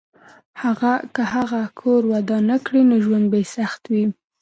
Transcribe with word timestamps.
که 1.13 1.23
هغه 1.33 1.61
کور 1.79 2.01
ودان 2.11 2.43
نه 2.51 2.57
کړي، 2.65 2.81
نو 2.89 2.95
ژوند 3.05 3.25
به 3.31 3.37
یې 3.41 3.47
سخت 3.57 3.81
وي. 3.91 4.03